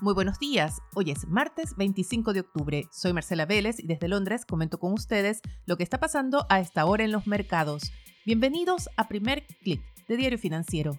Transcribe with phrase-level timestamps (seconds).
[0.00, 4.44] Muy buenos días, hoy es martes 25 de octubre, soy Marcela Vélez y desde Londres
[4.46, 7.90] comento con ustedes lo que está pasando a esta hora en los mercados.
[8.24, 10.96] Bienvenidos a Primer Click de Diario Financiero.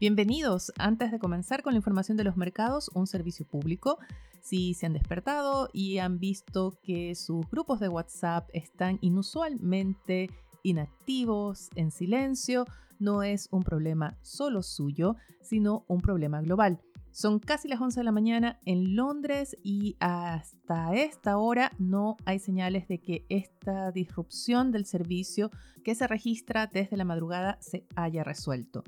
[0.00, 3.98] Bienvenidos, antes de comenzar con la información de los mercados, un servicio público.
[4.40, 10.30] Si se han despertado y han visto que sus grupos de WhatsApp están inusualmente
[10.62, 12.64] inactivos, en silencio,
[12.98, 16.80] no es un problema solo suyo, sino un problema global.
[17.18, 22.38] Son casi las 11 de la mañana en Londres y hasta esta hora no hay
[22.38, 25.50] señales de que esta disrupción del servicio
[25.82, 28.84] que se registra desde la madrugada se haya resuelto.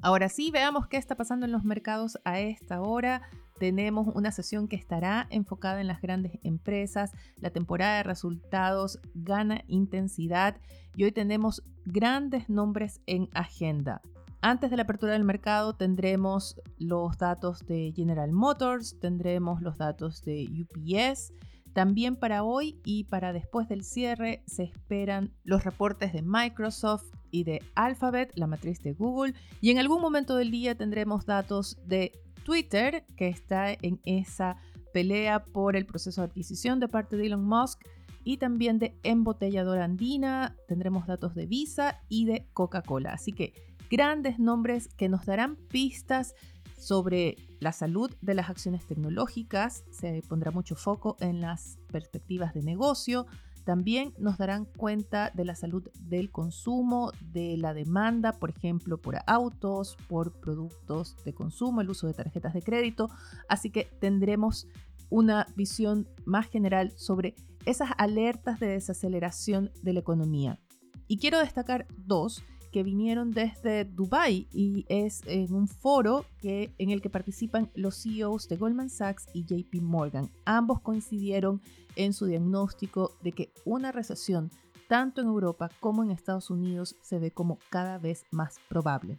[0.00, 3.20] Ahora sí, veamos qué está pasando en los mercados a esta hora.
[3.58, 7.12] Tenemos una sesión que estará enfocada en las grandes empresas.
[7.36, 10.56] La temporada de resultados gana intensidad
[10.94, 14.00] y hoy tenemos grandes nombres en agenda.
[14.40, 20.22] Antes de la apertura del mercado tendremos los datos de General Motors, tendremos los datos
[20.22, 21.32] de UPS.
[21.72, 27.44] También para hoy y para después del cierre se esperan los reportes de Microsoft y
[27.44, 29.34] de Alphabet, la matriz de Google.
[29.60, 32.12] Y en algún momento del día tendremos datos de
[32.44, 34.56] Twitter, que está en esa
[34.94, 37.82] pelea por el proceso de adquisición de parte de Elon Musk.
[38.24, 43.12] Y también de embotelladora andina, tendremos datos de Visa y de Coca-Cola.
[43.12, 43.52] Así que
[43.90, 46.34] grandes nombres que nos darán pistas
[46.78, 52.62] sobre la salud de las acciones tecnológicas, se pondrá mucho foco en las perspectivas de
[52.62, 53.26] negocio,
[53.64, 59.16] también nos darán cuenta de la salud del consumo, de la demanda, por ejemplo, por
[59.26, 63.10] autos, por productos de consumo, el uso de tarjetas de crédito,
[63.48, 64.68] así que tendremos
[65.10, 67.34] una visión más general sobre
[67.64, 70.60] esas alertas de desaceleración de la economía.
[71.08, 76.90] Y quiero destacar dos que vinieron desde Dubai y es en un foro que, en
[76.90, 80.30] el que participan los CEOs de Goldman Sachs y JP Morgan.
[80.44, 81.60] Ambos coincidieron
[81.96, 84.50] en su diagnóstico de que una recesión
[84.88, 89.18] tanto en Europa como en Estados Unidos se ve como cada vez más probable.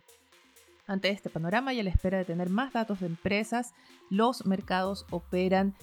[0.86, 3.74] Ante este panorama y a la espera de tener más datos de empresas,
[4.10, 5.76] los mercados operan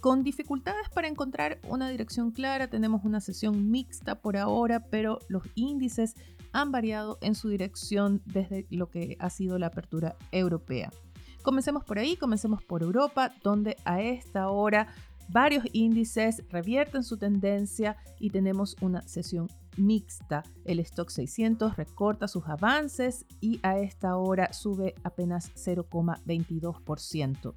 [0.00, 2.68] con dificultades para encontrar una dirección clara.
[2.68, 6.14] Tenemos una sesión mixta por ahora, pero los índices
[6.56, 10.90] han variado en su dirección desde lo que ha sido la apertura europea.
[11.42, 14.88] Comencemos por ahí, comencemos por Europa, donde a esta hora
[15.28, 20.44] varios índices revierten su tendencia y tenemos una sesión mixta.
[20.64, 27.54] El stock 600 recorta sus avances y a esta hora sube apenas 0,22%.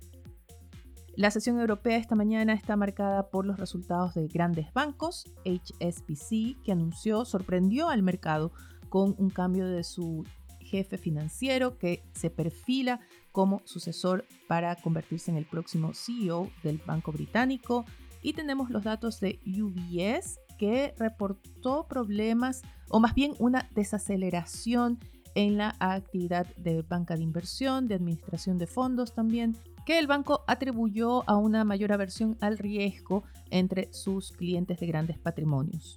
[1.15, 5.25] La sesión europea esta mañana está marcada por los resultados de grandes bancos.
[5.45, 8.51] HSBC, que anunció, sorprendió al mercado
[8.89, 10.25] con un cambio de su
[10.59, 12.99] jefe financiero que se perfila
[13.31, 17.85] como sucesor para convertirse en el próximo CEO del Banco Británico.
[18.21, 24.99] Y tenemos los datos de UBS que reportó problemas o más bien una desaceleración
[25.35, 30.43] en la actividad de banca de inversión, de administración de fondos también, que el banco
[30.47, 35.95] atribuyó a una mayor aversión al riesgo entre sus clientes de grandes patrimonios.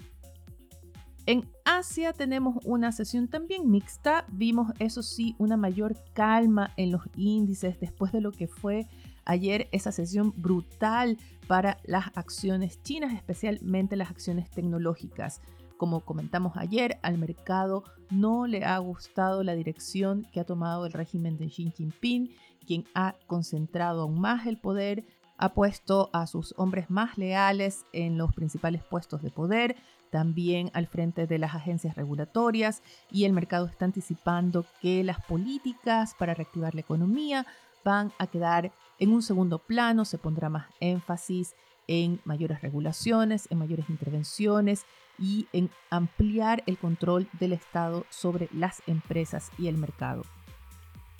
[1.24, 4.24] En Asia tenemos una sesión también mixta.
[4.28, 8.88] Vimos, eso sí, una mayor calma en los índices después de lo que fue
[9.24, 11.16] ayer esa sesión brutal
[11.46, 15.40] para las acciones chinas, especialmente las acciones tecnológicas.
[15.76, 20.92] Como comentamos ayer, al mercado no le ha gustado la dirección que ha tomado el
[20.92, 22.30] régimen de Xi Jinping,
[22.66, 25.04] quien ha concentrado aún más el poder,
[25.42, 29.74] ha puesto a sus hombres más leales en los principales puestos de poder,
[30.12, 32.80] también al frente de las agencias regulatorias
[33.10, 37.44] y el mercado está anticipando que las políticas para reactivar la economía
[37.84, 38.70] van a quedar
[39.00, 41.56] en un segundo plano, se pondrá más énfasis
[41.88, 44.86] en mayores regulaciones, en mayores intervenciones
[45.18, 50.22] y en ampliar el control del Estado sobre las empresas y el mercado.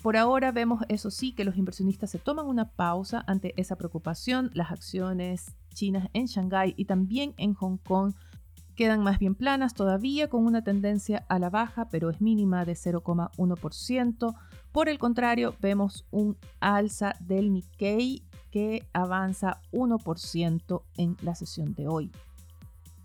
[0.03, 4.51] Por ahora vemos, eso sí, que los inversionistas se toman una pausa ante esa preocupación.
[4.53, 8.13] Las acciones chinas en Shanghái y también en Hong Kong
[8.75, 12.73] Quedan más bien planas todavía con una tendencia a la baja, pero es mínima de
[12.73, 14.35] 0,1%.
[14.71, 21.87] Por el contrario, vemos un alza del Nikkei que avanza 1% en la sesión de
[21.87, 22.11] hoy.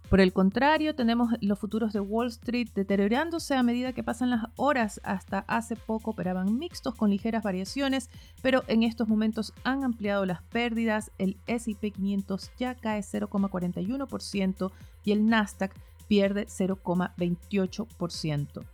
[0.08, 4.46] Por el contrario, tenemos los futuros de Wall Street deteriorándose a medida que pasan las
[4.56, 5.02] horas.
[5.04, 8.08] Hasta hace poco operaban mixtos con ligeras variaciones,
[8.40, 11.10] pero en estos momentos han ampliado las pérdidas.
[11.18, 14.72] El SP 500 ya cae 0,41%
[15.04, 15.74] y el Nasdaq
[16.08, 18.64] pierde 0,28%.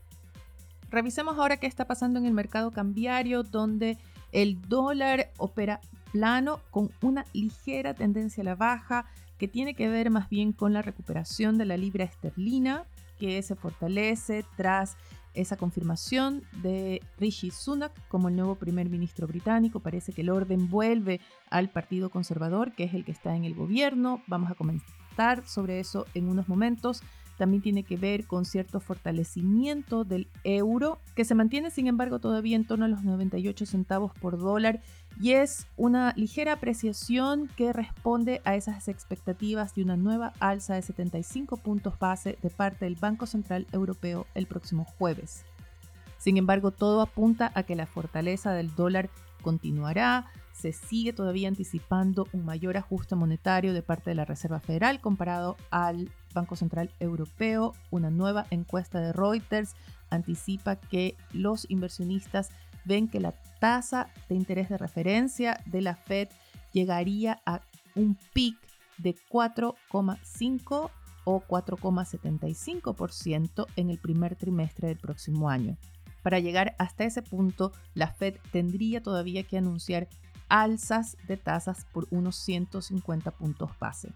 [0.88, 3.98] Revisemos ahora qué está pasando en el mercado cambiario, donde
[4.30, 5.80] El dólar opera
[6.12, 9.06] plano con una ligera tendencia a la baja
[9.38, 12.84] que tiene que ver más bien con la recuperación de la libra esterlina
[13.18, 14.96] que se fortalece tras
[15.34, 19.80] esa confirmación de Rishi Sunak como el nuevo primer ministro británico.
[19.80, 21.20] Parece que el orden vuelve
[21.50, 24.22] al Partido Conservador, que es el que está en el gobierno.
[24.28, 27.02] Vamos a comentar sobre eso en unos momentos
[27.36, 32.56] también tiene que ver con cierto fortalecimiento del euro, que se mantiene sin embargo todavía
[32.56, 34.80] en torno a los 98 centavos por dólar
[35.20, 40.82] y es una ligera apreciación que responde a esas expectativas de una nueva alza de
[40.82, 45.44] 75 puntos base de parte del Banco Central Europeo el próximo jueves.
[46.18, 49.10] Sin embargo, todo apunta a que la fortaleza del dólar
[49.42, 55.00] continuará, se sigue todavía anticipando un mayor ajuste monetario de parte de la Reserva Federal
[55.00, 57.72] comparado al Banco Central Europeo.
[57.90, 59.74] Una nueva encuesta de Reuters
[60.10, 62.50] anticipa que los inversionistas
[62.84, 66.28] ven que la tasa de interés de referencia de la Fed
[66.72, 67.60] llegaría a
[67.94, 68.56] un pic
[68.98, 70.90] de 4,5
[71.24, 75.76] o 4,75% en el primer trimestre del próximo año.
[76.22, 80.08] Para llegar hasta ese punto, la Fed tendría todavía que anunciar
[80.48, 84.12] alzas de tasas por unos 150 puntos base.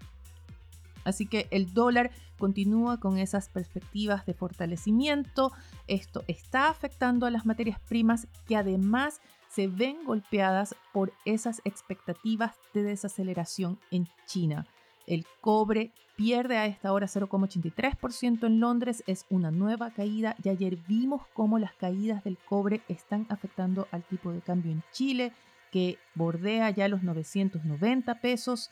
[1.09, 5.51] Así que el dólar continúa con esas perspectivas de fortalecimiento.
[5.87, 9.19] Esto está afectando a las materias primas que además
[9.49, 14.67] se ven golpeadas por esas expectativas de desaceleración en China.
[15.05, 20.77] El cobre pierde a esta hora 0,83% en Londres, es una nueva caída y ayer
[20.87, 25.31] vimos cómo las caídas del cobre están afectando al tipo de cambio en Chile,
[25.71, 28.69] que bordea ya los 990 pesos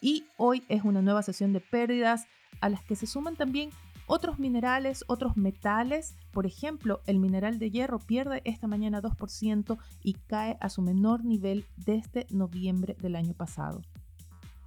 [0.00, 2.26] y hoy es una nueva sesión de pérdidas
[2.60, 3.70] a las que se suman también
[4.06, 6.16] otros minerales, otros metales.
[6.32, 11.24] Por ejemplo, el mineral de hierro pierde esta mañana 2% y cae a su menor
[11.24, 13.82] nivel desde noviembre del año pasado.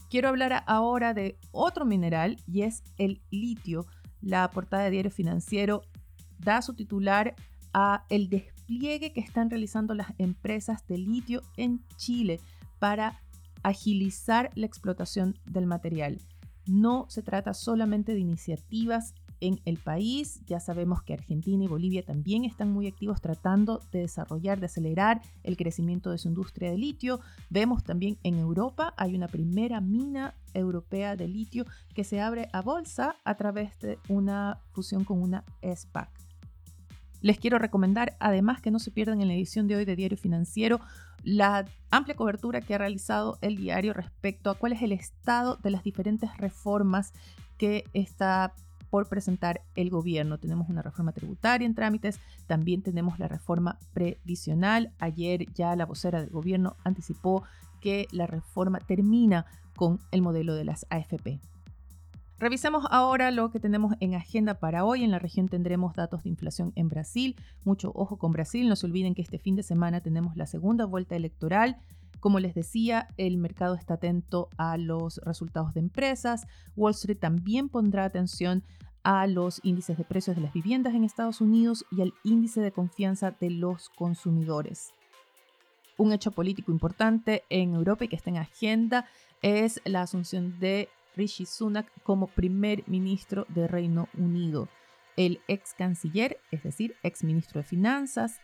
[0.10, 3.86] Quiero hablar ahora de otro mineral y es el litio.
[4.22, 5.82] La portada de Diario Financiero
[6.40, 7.36] da su titular
[7.74, 12.40] a el despliegue que están realizando las empresas de litio en Chile
[12.80, 13.23] para
[13.64, 16.20] agilizar la explotación del material.
[16.66, 22.06] No se trata solamente de iniciativas en el país, ya sabemos que Argentina y Bolivia
[22.06, 26.78] también están muy activos tratando de desarrollar, de acelerar el crecimiento de su industria de
[26.78, 27.20] litio.
[27.50, 32.62] Vemos también en Europa hay una primera mina europea de litio que se abre a
[32.62, 36.23] bolsa a través de una fusión con una SPAC.
[37.24, 40.18] Les quiero recomendar además que no se pierdan en la edición de hoy de Diario
[40.18, 40.82] Financiero
[41.24, 45.72] la amplia cobertura que ha realizado el diario respecto a cuál es el estado de
[45.72, 47.14] las diferentes reformas
[47.58, 48.54] que está
[48.90, 50.38] por presentar el gobierno.
[50.38, 54.92] Tenemos una reforma tributaria en trámites, también tenemos la reforma previsional.
[55.00, 57.44] Ayer ya la vocera del gobierno anticipó
[57.80, 59.46] que la reforma termina
[59.78, 61.40] con el modelo de las AFP.
[62.44, 65.06] Revisemos ahora lo que tenemos en agenda para hoy.
[65.06, 67.38] En la región tendremos datos de inflación en Brasil.
[67.64, 68.68] Mucho ojo con Brasil.
[68.68, 71.78] No se olviden que este fin de semana tenemos la segunda vuelta electoral.
[72.20, 76.46] Como les decía, el mercado está atento a los resultados de empresas.
[76.76, 78.66] Wall Street también pondrá atención
[79.04, 82.74] a los índices de precios de las viviendas en Estados Unidos y al índice de
[82.74, 84.92] confianza de los consumidores.
[85.98, 89.06] Un hecho político importante en Europa y que está en agenda
[89.42, 94.70] es la asunción de Rishi Sunak como primer ministro de Reino Unido.
[95.16, 98.40] El ex canciller, es decir, ex ministro de Finanzas,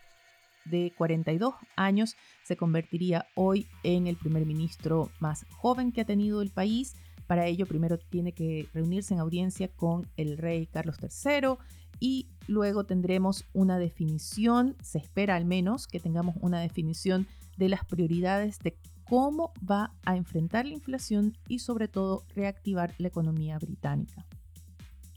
[0.64, 6.42] de 42 años, se convertiría hoy en el primer ministro más joven que ha tenido
[6.42, 6.94] el país.
[7.26, 11.56] Para ello, primero tiene que reunirse en audiencia con el rey Carlos III
[12.00, 17.84] y luego tendremos una definición, se espera al menos que tengamos una definición de las
[17.84, 18.76] prioridades de
[19.10, 24.24] cómo va a enfrentar la inflación y sobre todo reactivar la economía británica.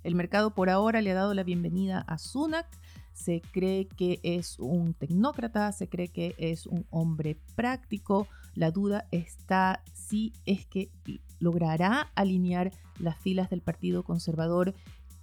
[0.01, 2.65] El mercado por ahora le ha dado la bienvenida a Sunak.
[3.13, 8.27] Se cree que es un tecnócrata, se cree que es un hombre práctico.
[8.55, 10.89] La duda está si es que
[11.37, 14.73] logrará alinear las filas del Partido Conservador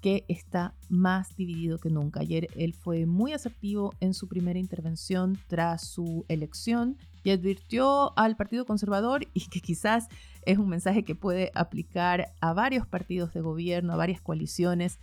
[0.00, 2.21] que está más dividido que nunca.
[2.21, 8.37] Ayer él fue muy asertivo en su primera intervención tras su elección y advirtió al
[8.37, 10.09] Partido Conservador y que quizás
[10.47, 14.99] es un mensaje que puede aplicar a varios partidos de gobierno, a varias coaliciones.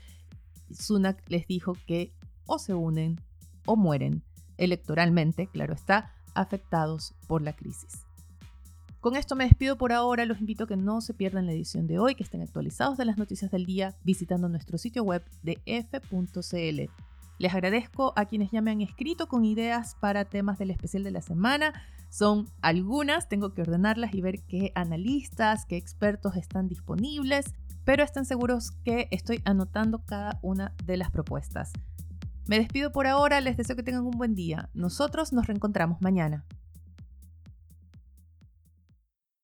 [0.71, 2.11] Sunak les dijo que
[2.45, 3.21] o se unen
[3.65, 4.23] o mueren
[4.57, 8.06] electoralmente, claro está, afectados por la crisis.
[8.99, 11.85] Con esto me despido por ahora, los invito a que no se pierdan la edición
[11.85, 15.59] de hoy, que estén actualizados de las noticias del día visitando nuestro sitio web de
[15.65, 16.91] f.cl.
[17.37, 21.11] Les agradezco a quienes ya me han escrito con ideas para temas del especial de
[21.11, 21.73] la semana.
[22.09, 27.53] Son algunas, tengo que ordenarlas y ver qué analistas, qué expertos están disponibles,
[27.85, 31.71] pero estén seguros que estoy anotando cada una de las propuestas.
[32.47, 34.69] Me despido por ahora, les deseo que tengan un buen día.
[34.73, 36.45] Nosotros nos reencontramos mañana.